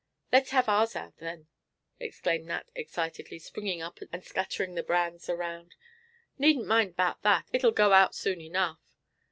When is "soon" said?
8.15-8.41